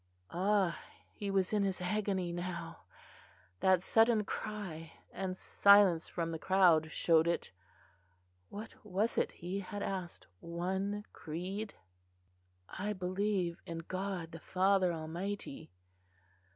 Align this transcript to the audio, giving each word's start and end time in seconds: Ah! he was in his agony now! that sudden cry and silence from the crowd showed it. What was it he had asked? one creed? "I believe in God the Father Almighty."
Ah! 0.31 0.81
he 1.13 1.29
was 1.29 1.53
in 1.53 1.61
his 1.61 1.79
agony 1.79 2.31
now! 2.33 2.85
that 3.59 3.83
sudden 3.83 4.23
cry 4.23 4.93
and 5.11 5.37
silence 5.37 6.09
from 6.09 6.31
the 6.31 6.39
crowd 6.39 6.91
showed 6.91 7.27
it. 7.27 7.51
What 8.49 8.73
was 8.83 9.15
it 9.19 9.31
he 9.31 9.59
had 9.59 9.83
asked? 9.83 10.25
one 10.39 11.05
creed? 11.13 11.75
"I 12.67 12.93
believe 12.93 13.61
in 13.67 13.77
God 13.87 14.31
the 14.31 14.39
Father 14.39 14.91
Almighty." 14.91 15.71